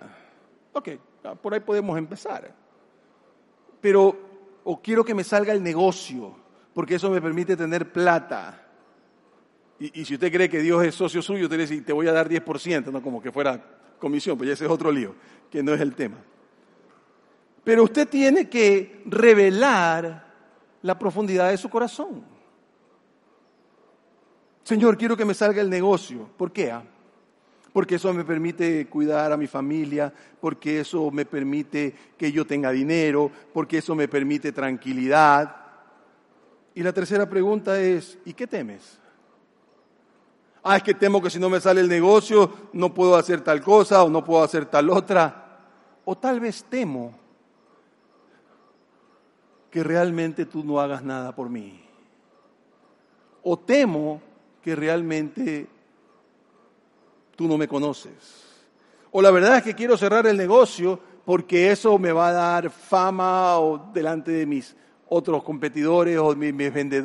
[0.74, 0.90] Ok,
[1.42, 2.54] por ahí podemos empezar.
[3.82, 4.16] Pero,
[4.64, 6.36] o quiero que me salga el negocio,
[6.74, 8.64] porque eso me permite tener plata.
[9.80, 12.28] Y, si usted cree que Dios es socio suyo, usted dice, te voy a dar
[12.28, 13.64] 10%, no como que fuera
[14.00, 15.14] comisión, pues ese es otro lío,
[15.52, 16.18] que no es el tema.
[17.64, 20.26] Pero usted tiene que revelar
[20.82, 22.24] la profundidad de su corazón.
[24.64, 26.30] Señor, quiero que me salga el negocio.
[26.38, 26.72] ¿Por qué?
[26.72, 26.84] Ah?
[27.78, 30.12] Porque eso me permite cuidar a mi familia,
[30.42, 35.56] porque eso me permite que yo tenga dinero, porque eso me permite tranquilidad.
[36.74, 38.98] Y la tercera pregunta es, ¿y qué temes?
[40.64, 43.62] ah, es que temo que si no me sale el negocio no puedo hacer tal
[43.62, 45.60] cosa o no puedo hacer tal otra.
[46.04, 47.14] O tal vez temo
[49.70, 51.80] que realmente tú no hagas nada por mí.
[53.44, 54.20] O temo
[54.64, 55.77] que realmente
[57.38, 58.44] tú no me conoces.
[59.12, 62.70] O la verdad es que quiero cerrar el negocio porque eso me va a dar
[62.70, 64.76] fama o delante de mis
[65.08, 66.54] otros competidores o mis,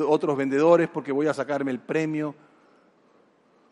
[0.00, 2.34] otros vendedores porque voy a sacarme el premio.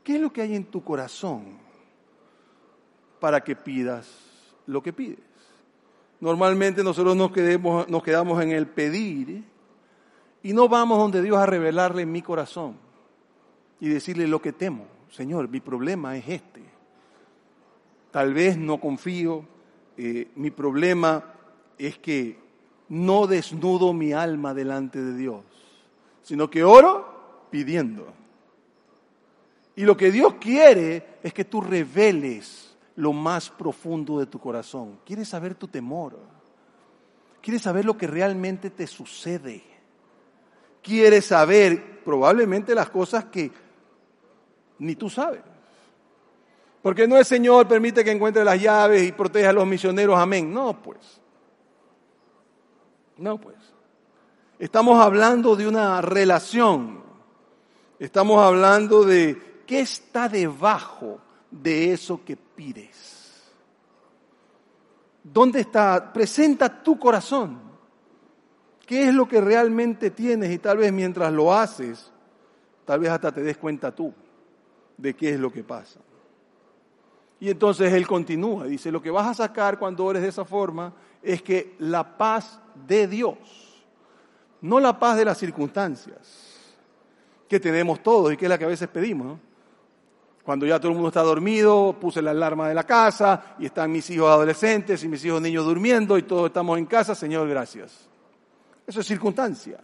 [0.05, 1.59] ¿Qué es lo que hay en tu corazón
[3.19, 4.09] para que pidas
[4.67, 5.19] lo que pides?
[6.21, 9.43] Normalmente nosotros nos, quedamos en el pedir
[10.43, 12.77] y no vamos donde Dios a revelarle mi corazón
[13.81, 15.00] y decirle lo que temo.
[15.11, 16.63] Señor, mi problema es este.
[18.11, 19.45] Tal vez no confío,
[19.97, 21.25] eh, mi problema
[21.79, 22.39] es que
[22.89, 25.45] no desnudo mi alma delante de Dios,
[26.23, 28.13] sino que oro pidiendo.
[29.77, 34.99] Y lo que Dios quiere es que tú reveles lo más profundo de tu corazón.
[35.07, 36.19] Quiere saber tu temor.
[37.41, 39.63] Quiere saber lo que realmente te sucede.
[40.83, 43.51] Quiere saber probablemente las cosas que
[44.81, 45.43] ni tú sabes.
[46.83, 50.53] Porque no es Señor, permite que encuentre las llaves y proteja a los misioneros, amén.
[50.53, 51.21] No, pues.
[53.19, 53.57] No, pues.
[54.59, 57.03] Estamos hablando de una relación.
[57.99, 63.45] Estamos hablando de ¿Qué está debajo de eso que pides?
[65.23, 66.13] ¿Dónde está?
[66.13, 67.61] Presenta tu corazón.
[68.87, 70.51] ¿Qué es lo que realmente tienes?
[70.51, 72.11] Y tal vez mientras lo haces,
[72.87, 74.13] tal vez hasta te des cuenta tú
[75.01, 76.01] de qué es lo que pasa.
[77.41, 80.93] Y entonces él continúa, dice, lo que vas a sacar cuando ores de esa forma
[81.23, 83.39] es que la paz de Dios,
[84.61, 86.51] no la paz de las circunstancias
[87.49, 89.39] que tenemos todos y que es la que a veces pedimos.
[90.45, 93.91] Cuando ya todo el mundo está dormido, puse la alarma de la casa y están
[93.91, 98.09] mis hijos adolescentes y mis hijos niños durmiendo y todos estamos en casa, Señor, gracias.
[98.87, 99.79] Eso es circunstancia.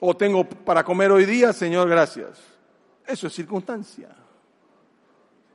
[0.00, 2.51] O tengo para comer hoy día, Señor, gracias.
[3.12, 4.08] Eso es circunstancia.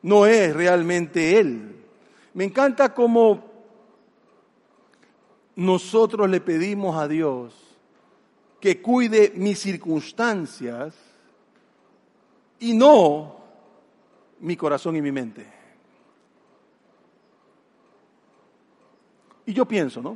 [0.03, 1.75] No es realmente Él.
[2.35, 3.43] Me encanta cómo
[5.55, 7.55] nosotros le pedimos a Dios
[8.59, 10.93] que cuide mis circunstancias
[12.59, 13.37] y no
[14.41, 15.47] mi corazón y mi mente.
[19.47, 20.15] Y yo pienso, ¿no?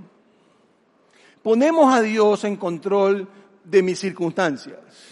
[1.41, 3.27] Ponemos a Dios en control
[3.63, 5.11] de mis circunstancias.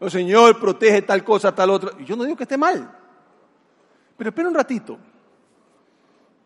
[0.00, 1.92] Oh, Señor, protege tal cosa, tal otra.
[1.98, 2.90] Y yo no digo que esté mal.
[4.16, 4.98] Pero espera un ratito.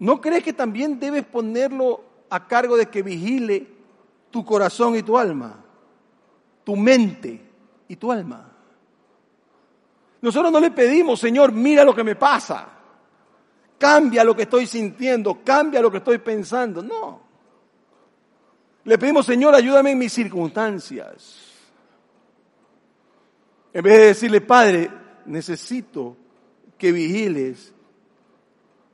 [0.00, 3.66] ¿No crees que también debes ponerlo a cargo de que vigile
[4.30, 5.64] tu corazón y tu alma?
[6.64, 7.40] Tu mente
[7.86, 8.50] y tu alma.
[10.20, 12.66] Nosotros no le pedimos, Señor, mira lo que me pasa.
[13.78, 16.82] Cambia lo que estoy sintiendo, cambia lo que estoy pensando.
[16.82, 17.20] No.
[18.82, 21.53] Le pedimos, Señor, ayúdame en mis circunstancias.
[23.74, 24.88] En vez de decirle, Padre,
[25.26, 26.16] necesito
[26.78, 27.74] que vigiles,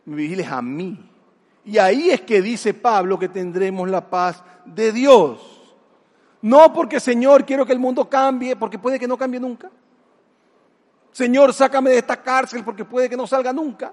[0.06, 0.98] me vigiles a mí.
[1.66, 5.38] Y ahí es que dice Pablo que tendremos la paz de Dios.
[6.40, 9.70] No porque, Señor, quiero que el mundo cambie, porque puede que no cambie nunca.
[11.12, 13.92] Señor, sácame de esta cárcel porque puede que no salga nunca.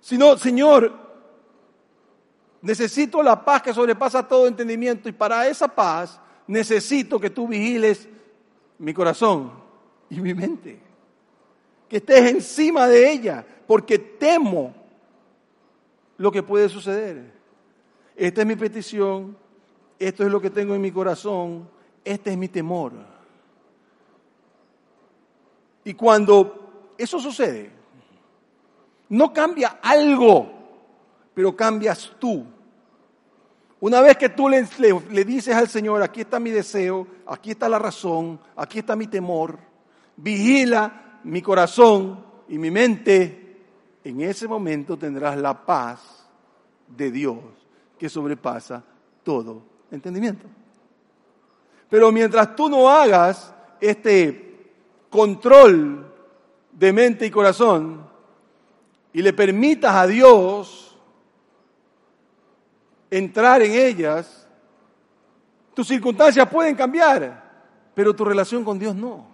[0.00, 0.90] Sino, Señor,
[2.62, 8.08] necesito la paz que sobrepasa todo entendimiento y para esa paz necesito que tú vigiles
[8.80, 9.52] mi corazón
[10.08, 10.80] y mi mente.
[11.88, 14.74] Que estés encima de ella porque temo
[16.16, 17.32] lo que puede suceder.
[18.16, 19.36] Esta es mi petición,
[19.98, 21.68] esto es lo que tengo en mi corazón,
[22.04, 22.92] este es mi temor.
[25.84, 27.70] Y cuando eso sucede,
[29.08, 30.50] no cambia algo,
[31.34, 32.46] pero cambias tú.
[33.80, 34.66] Una vez que tú le,
[35.10, 39.06] le, dices al Señor, aquí está mi deseo, aquí está la razón, aquí está mi
[39.06, 39.58] temor,
[40.16, 43.58] vigila mi corazón y mi mente,
[44.04, 46.28] en ese momento tendrás la paz
[46.88, 47.38] de Dios
[47.98, 48.82] que sobrepasa
[49.22, 50.46] todo entendimiento.
[51.88, 54.72] Pero mientras tú no hagas este
[55.08, 56.06] control
[56.72, 58.06] de mente y corazón
[59.12, 60.89] y le permitas a Dios
[63.10, 64.46] entrar en ellas,
[65.74, 67.50] tus circunstancias pueden cambiar,
[67.94, 69.26] pero tu relación con Dios no.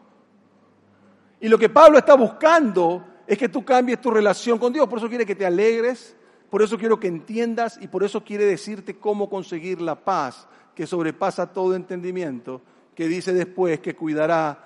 [1.40, 4.98] Y lo que Pablo está buscando es que tú cambies tu relación con Dios, por
[4.98, 6.16] eso quiere que te alegres,
[6.48, 10.86] por eso quiero que entiendas y por eso quiere decirte cómo conseguir la paz que
[10.86, 12.62] sobrepasa todo entendimiento,
[12.94, 14.62] que dice después que cuidará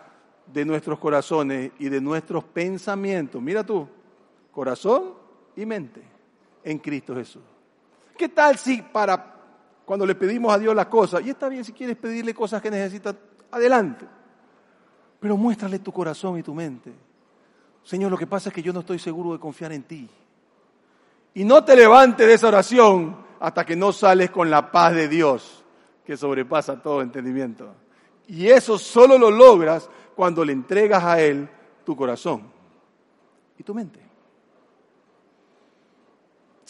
[0.47, 3.41] de nuestros corazones y de nuestros pensamientos.
[3.41, 3.89] Mira tú,
[4.53, 5.15] corazón
[5.57, 6.03] y mente
[6.65, 7.43] en Cristo Jesús.
[8.21, 9.35] ¿Qué tal si para
[9.87, 12.71] cuando le pedimos a Dios las cosas, y está bien si quieres pedirle cosas que
[12.71, 13.17] necesitas,
[13.51, 14.05] adelante,
[15.19, 16.93] pero muéstrale tu corazón y tu mente.
[17.83, 20.07] Señor, lo que pasa es que yo no estoy seguro de confiar en ti.
[21.33, 25.09] Y no te levantes de esa oración hasta que no sales con la paz de
[25.09, 25.65] Dios,
[26.05, 27.73] que sobrepasa todo entendimiento.
[28.29, 31.49] Y eso solo lo logras cuando le entregas a Él
[31.87, 32.43] tu corazón
[33.57, 34.10] y tu mente.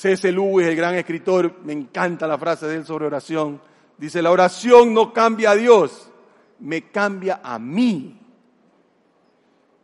[0.01, 0.33] C.S.
[0.33, 3.61] Lewis, el gran escritor, me encanta la frase de él sobre oración.
[3.99, 6.11] Dice, la oración no cambia a Dios,
[6.59, 8.19] me cambia a mí.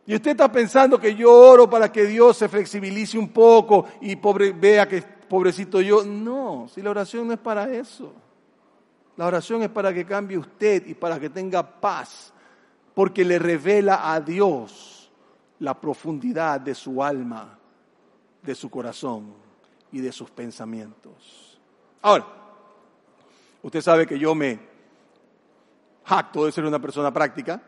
[0.06, 4.16] Y usted está pensando que yo oro para que Dios se flexibilice un poco y
[4.16, 6.02] pobre, vea que pobrecito yo.
[6.02, 8.14] No, si la oración no es para eso.
[9.18, 12.32] La oración es para que cambie usted y para que tenga paz
[12.94, 15.12] porque le revela a Dios
[15.58, 17.58] la profundidad de su alma,
[18.42, 19.45] de su corazón
[19.92, 21.58] y de sus pensamientos.
[22.02, 22.26] Ahora,
[23.62, 24.58] usted sabe que yo me
[26.04, 27.60] jacto de ser una persona práctica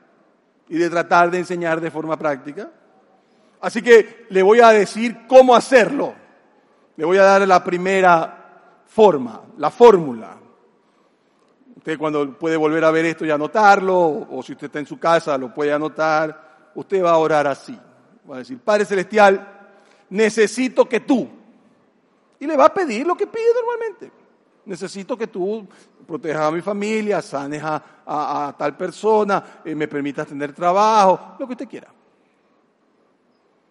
[0.69, 2.71] y de tratar de enseñar de forma práctica.
[3.61, 6.15] Así que le voy a decir cómo hacerlo.
[6.97, 10.37] Le voy a dar la primera forma, la fórmula.
[11.77, 13.97] Usted cuando puede volver a ver esto y anotarlo,
[14.31, 17.79] o si usted está en su casa lo puede anotar, usted va a orar así.
[18.29, 19.71] Va a decir, Padre Celestial,
[20.11, 21.29] necesito que tú,
[22.41, 24.13] y le va a pedir lo que pide normalmente.
[24.65, 25.67] Necesito que tú
[26.07, 31.53] protejas a mi familia, sanes a, tal persona, eh, me permitas tener trabajo, lo que
[31.53, 31.89] usted quiera.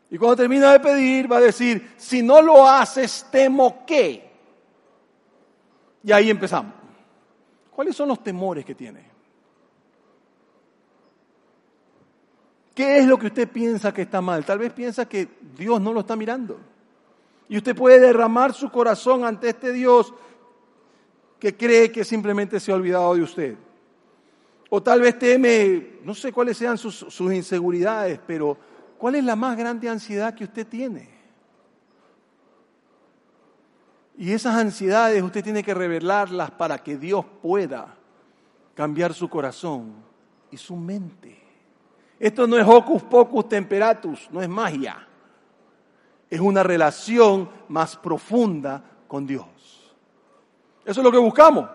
[0.10, 4.28] Y cuando termina de pedir, va a decir, si no lo haces, temo que.
[6.04, 6.74] Y ahí empezamos.
[7.72, 9.06] ¿Cuáles son los temores que tiene?
[12.74, 14.46] ¿Qué es lo que usted piensa que está mal?
[14.46, 16.60] Tal vez piensa que Dios no lo está mirando.
[17.50, 20.14] Y usted puede derramar su corazón ante este Dios
[21.40, 23.58] que cree que simplemente se ha olvidado de usted.
[24.70, 28.58] O tal vez teme, no sé cuáles sean sus, sus inseguridades, pero
[28.98, 31.18] ¿cuál es la más grande ansiedad que usted tiene?
[34.18, 37.96] Y esas ansiedades usted tiene que revelarlas para que Dios pueda
[38.74, 39.94] cambiar su corazón
[40.52, 41.38] y su mente.
[42.20, 45.07] Esto no es hocus pocus temperatus, no es magia.
[46.30, 49.46] Es una relación más profunda con Dios.
[50.86, 51.70] Eso es lo que buscamos.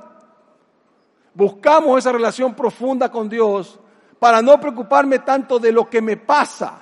[1.35, 3.79] Buscamos esa relación profunda con Dios
[4.19, 6.79] para no preocuparme tanto de lo que me pasa.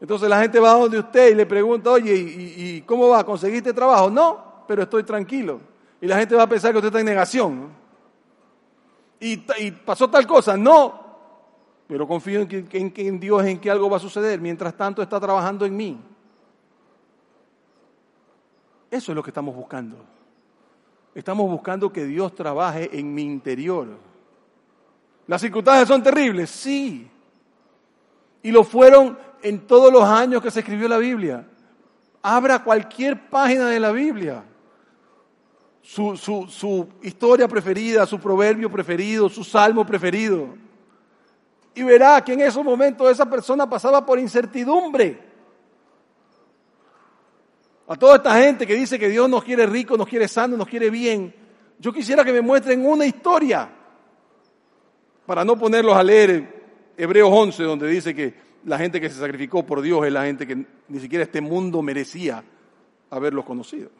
[0.00, 3.24] Entonces la gente va a donde usted y le pregunta, oye, ¿y, cómo va?
[3.24, 4.10] ¿Conseguiste trabajo?
[4.10, 5.60] No, pero estoy tranquilo.
[6.00, 7.68] Y la gente va a pensar que usted está en negación.
[9.20, 9.36] ¿Y,
[9.84, 10.56] pasó tal cosa?
[10.56, 11.00] No,
[11.86, 14.40] pero confío en, que, en, en Dios, en que algo va a suceder.
[14.40, 16.00] Mientras tanto está trabajando en mí.
[18.92, 19.96] Eso es lo que estamos buscando.
[21.14, 23.88] Estamos buscando que Dios trabaje en mi interior.
[25.26, 26.50] ¿Las circunstancias son terribles?
[26.50, 27.10] Sí.
[28.42, 31.48] Y lo fueron en todos los años que se escribió la Biblia.
[32.20, 34.44] Abra cualquier página de la Biblia.
[35.80, 40.48] Su, su, su, historia preferida, su proverbio preferido, su salmo preferido.
[41.74, 45.31] Y verá que en esos momentos esa persona pasaba por incertidumbre.
[47.92, 50.66] A toda esta gente que dice que Dios nos quiere rico, nos quiere sano, nos
[50.66, 51.34] quiere bien,
[51.78, 53.68] yo quisiera que me muestren una historia,
[55.26, 58.32] para no ponerlos a leer Hebreos 11, donde dice que
[58.64, 61.82] la gente que se sacrificó por Dios es la gente que ni siquiera este mundo
[61.82, 62.42] merecía
[63.10, 63.90] haberlos conocido.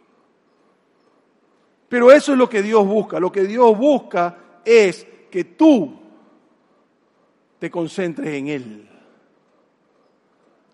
[1.91, 3.21] Pero eso es lo que Dios busca.
[3.21, 6.01] Lo que Dios busca es que tú
[7.59, 8.89] te concentres en Él.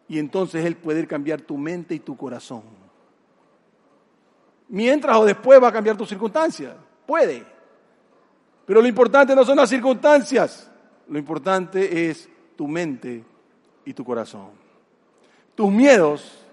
[0.07, 2.88] Y entonces Él puede cambiar tu mente y tu corazón.
[4.69, 6.77] Mientras o después va a cambiar tu circunstancia.
[7.07, 7.45] Puede.
[8.67, 10.71] Pero lo importante no son las circunstancias.
[11.09, 13.25] Lo importante es tu mente
[13.85, 14.51] y tu corazón.
[15.55, 16.45] Tus miedos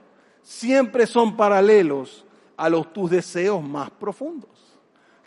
[0.41, 4.49] siempre son paralelos a los tus deseos más profundos.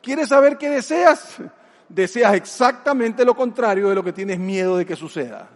[0.01, 1.37] ¿Quieres saber qué deseas?
[1.89, 5.49] Deseas exactamente lo contrario de lo que tienes miedo de que suceda.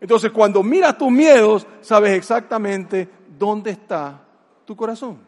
[0.00, 4.20] Entonces, cuando miras tus miedos, sabes exactamente dónde está
[4.64, 5.18] tu corazón.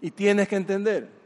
[0.00, 1.18] Y tienes que entender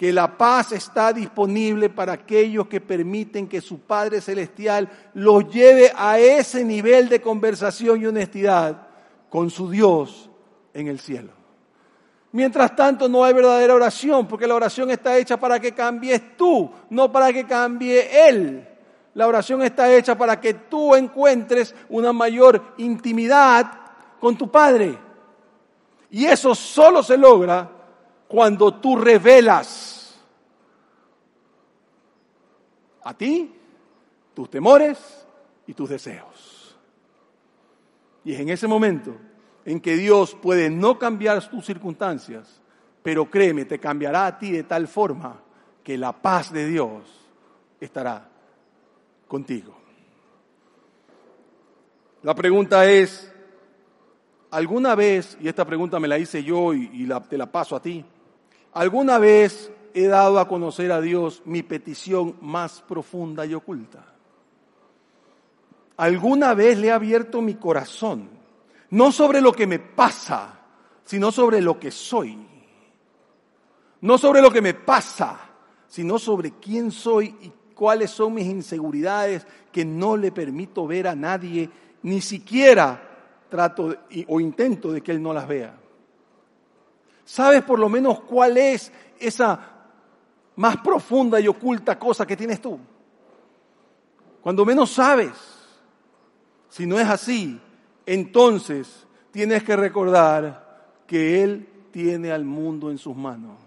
[0.00, 5.92] que la paz está disponible para aquellos que permiten que su Padre Celestial los lleve
[5.94, 8.88] a ese nivel de conversación y honestidad
[9.28, 10.30] con su Dios
[10.72, 11.32] en el cielo.
[12.32, 16.70] Mientras tanto no hay verdadera oración, porque la oración está hecha para que cambies tú,
[16.88, 18.66] no para que cambie Él.
[19.12, 23.70] La oración está hecha para que tú encuentres una mayor intimidad
[24.18, 24.96] con tu Padre.
[26.10, 27.79] Y eso solo se logra
[28.30, 30.16] cuando tú revelas
[33.02, 33.52] a ti
[34.32, 35.26] tus temores
[35.66, 36.78] y tus deseos.
[38.22, 39.16] Y es en ese momento
[39.64, 42.62] en que Dios puede no cambiar tus circunstancias,
[43.02, 45.40] pero créeme, te cambiará a ti de tal forma
[45.82, 47.02] que la paz de Dios
[47.80, 48.28] estará
[49.26, 49.74] contigo.
[52.22, 53.32] La pregunta es,
[54.52, 58.04] ¿alguna vez, y esta pregunta me la hice yo y, te la paso a ti,
[58.72, 64.14] ¿Alguna vez he dado a conocer a Dios mi petición más profunda y oculta?
[65.96, 68.28] ¿Alguna vez le he abierto mi corazón?
[68.90, 70.60] No sobre lo que me pasa,
[71.04, 72.38] sino sobre lo que soy.
[74.00, 75.38] No sobre lo que me pasa,
[75.88, 81.14] sino sobre quién soy y cuáles son mis inseguridades que no le permito ver a
[81.14, 81.68] nadie,
[82.02, 83.00] ni siquiera
[83.48, 83.94] trato
[84.28, 85.76] o intento de que Él no las vea.
[87.30, 89.60] ¿Sabes por lo menos cuál es esa
[90.56, 92.76] más profunda y oculta cosa que tienes tú?
[94.40, 95.30] Cuando menos sabes,
[96.68, 97.56] si no es así,
[98.04, 103.58] entonces tienes que recordar que Él tiene al mundo en sus manos.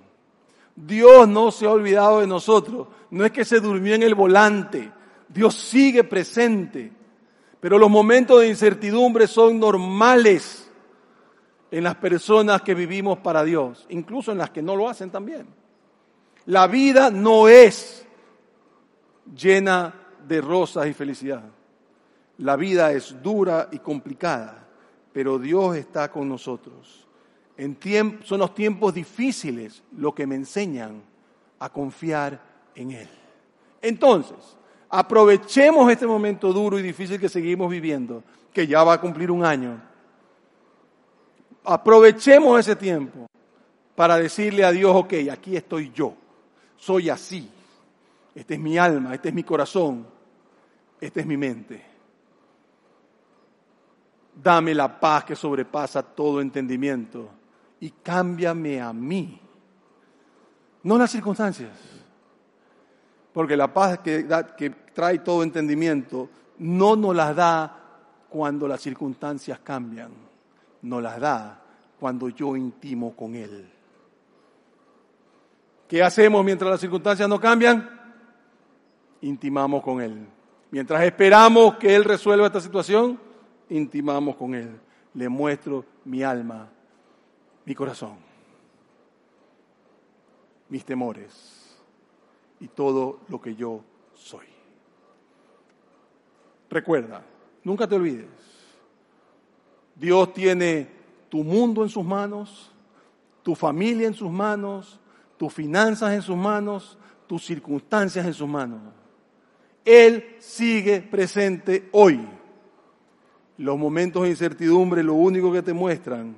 [0.75, 2.89] Dios no se ha olvidado de nosotros.
[3.11, 4.91] No es que se durmió en el volante.
[5.29, 6.91] Dios sigue presente.
[7.61, 10.62] Pero los momentos de incertidumbre son normales
[11.73, 15.47] en las personas que vivimos para Dios, incluso en las que no lo hacen también.
[16.45, 18.05] La vida no es
[19.35, 19.91] llena
[20.23, 21.41] de rosas y felicidad.
[22.37, 24.67] La vida es dura y complicada,
[25.11, 27.07] pero Dios está con nosotros.
[28.23, 31.01] Son los tiempos difíciles lo que me enseñan
[31.57, 32.39] a confiar
[32.75, 33.09] en Él.
[33.81, 34.37] Entonces,
[34.89, 39.43] aprovechemos este momento duro y difícil que seguimos viviendo, que ya va a cumplir un
[39.43, 39.91] año
[41.65, 43.27] Aprovechemos ese tiempo
[43.95, 46.13] para decirle a Dios, ok, aquí estoy yo,
[46.75, 47.49] soy así,
[48.35, 50.05] esta es mi alma, este es mi corazón,
[50.99, 51.85] esta es mi mente.
[54.35, 57.29] Dame la paz que sobrepasa todo entendimiento
[57.79, 59.39] y cámbiame a mí,
[60.83, 61.71] no las circunstancias.
[63.31, 67.79] Porque la paz que, que trae todo entendimiento no nos la da
[68.29, 70.32] cuando las circunstancias cambian
[70.83, 71.61] nos las da
[71.99, 73.69] cuando yo intimo con Él.
[75.87, 77.89] ¿Qué hacemos mientras las circunstancias no cambian?
[79.21, 80.27] Intimamos con Él.
[80.69, 83.19] Mientras esperamos que Él resuelva esta situación,
[83.69, 84.79] intimamos con Él.
[85.13, 86.69] Le muestro mi alma,
[87.65, 88.17] mi corazón,
[90.69, 91.77] mis temores
[92.59, 93.81] y todo lo que yo
[94.15, 94.47] soy.
[96.69, 97.23] Recuerda,
[97.63, 98.52] nunca te olvides,
[99.95, 100.87] Dios tiene
[101.29, 102.71] tu mundo en sus manos,
[103.41, 104.99] tu familia en sus manos,
[105.37, 108.81] tus finanzas en sus manos, tus circunstancias en sus manos.
[109.85, 112.25] Él sigue presente hoy.
[113.57, 116.35] Los momentos de incertidumbre lo único que te muestran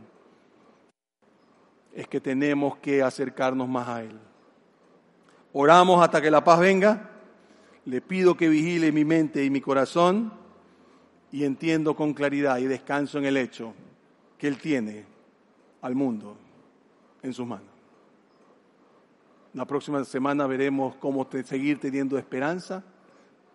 [1.93, 4.19] es que tenemos que acercarnos más a Él.
[5.53, 7.11] Oramos hasta que la paz venga.
[7.85, 10.33] Le pido que vigile mi mente y mi corazón
[11.35, 13.73] y entiendo con claridad y descanso en el hecho
[14.37, 15.03] que Él tiene
[15.81, 16.37] al mundo
[17.21, 17.67] en sus manos.
[19.53, 22.85] La próxima semana veremos cómo seguir teniendo esperanza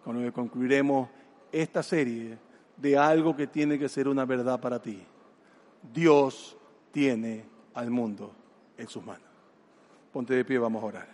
[0.04, 1.08] cuando concluiremos
[1.50, 2.36] esta serie
[2.76, 5.02] de algo que tiene que ser una verdad para ti.
[5.90, 6.58] Dios
[6.92, 8.30] tiene al mundo
[8.76, 9.26] en sus manos.
[10.12, 11.08] Ponte de pie, vamos a orar.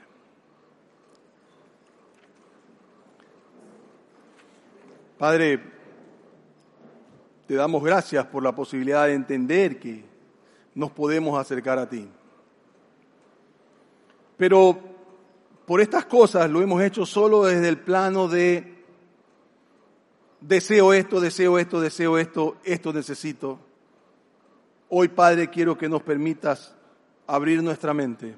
[5.16, 5.75] Padre,
[7.46, 10.04] te damos gracias por la posibilidad de entender que
[10.74, 12.08] nos podemos acercar a ti.
[14.36, 14.78] Pero
[15.64, 18.74] por estas cosas lo hemos hecho solo desde el plano de
[20.40, 23.58] deseo esto, deseo esto, deseo esto, esto necesito.
[24.88, 26.74] Hoy, Padre, quiero que nos permitas
[27.26, 28.36] abrir nuestra mente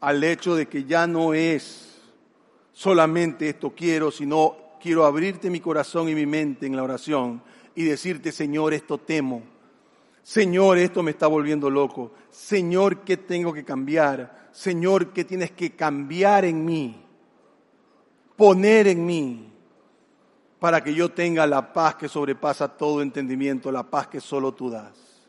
[0.00, 1.98] al hecho de que ya no es
[2.72, 7.42] solamente esto quiero, sino quiero abrirte mi corazón y mi mente en la oración
[7.74, 9.42] y decirte, Señor, esto temo.
[10.22, 12.12] Señor, esto me está volviendo loco.
[12.30, 14.48] Señor, ¿qué tengo que cambiar?
[14.52, 17.04] Señor, ¿qué tienes que cambiar en mí?
[18.36, 19.52] Poner en mí
[20.60, 24.70] para que yo tenga la paz que sobrepasa todo entendimiento, la paz que solo tú
[24.70, 25.26] das.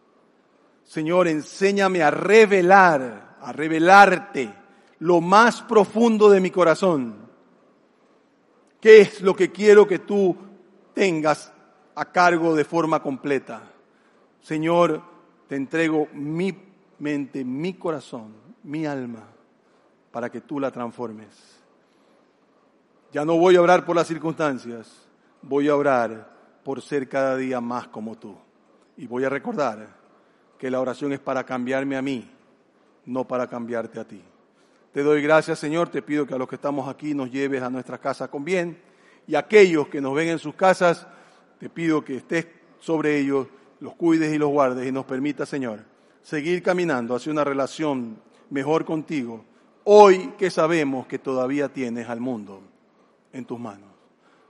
[0.83, 4.53] Señor, enséñame a revelar, a revelarte
[4.99, 7.26] lo más profundo de mi corazón.
[8.79, 10.35] ¿Qué es lo que quiero que tú
[10.93, 11.51] tengas
[11.95, 13.61] a cargo de forma completa?
[14.41, 15.01] Señor,
[15.47, 16.55] te entrego mi
[16.99, 19.23] mente, mi corazón, mi alma,
[20.11, 21.57] para que tú la transformes.
[23.11, 25.07] Ya no voy a orar por las circunstancias,
[25.41, 28.35] voy a orar por ser cada día más como tú.
[28.97, 29.95] Y voy a recordar
[30.57, 32.29] que la oración es para cambiarme a mí,
[33.05, 34.21] no para cambiarte a ti.
[34.91, 35.89] Te doy gracias, Señor.
[35.89, 38.77] Te pido que a los que estamos aquí nos lleves a nuestra casa con bien.
[39.27, 41.05] Y a aquellos que nos ven en sus casas,
[41.59, 42.47] te pido que estés
[42.79, 43.47] sobre ellos,
[43.79, 45.81] los cuides y los guardes y nos permita, Señor,
[46.21, 48.19] seguir caminando hacia una relación
[48.49, 49.43] mejor contigo,
[49.83, 52.61] hoy que sabemos que todavía tienes al mundo
[53.33, 53.89] en tus manos.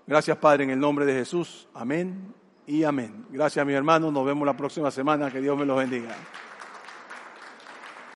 [0.06, 1.68] Gracias, Padre, en el nombre de Jesús.
[1.74, 2.34] Amén
[2.66, 3.26] y amén.
[3.30, 4.10] Gracias, mi hermano.
[4.12, 5.30] Nos vemos la próxima semana.
[5.30, 6.16] Que Dios me los bendiga.